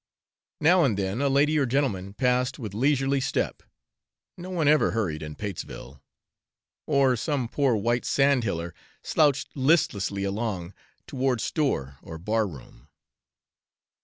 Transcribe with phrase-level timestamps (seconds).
[0.59, 3.61] Now and then a lady or gentleman passed with leisurely step
[4.35, 6.01] no one ever hurried in Patesville
[6.87, 10.73] or some poor white sandhiller slouched listlessly along
[11.05, 12.87] toward store or bar room.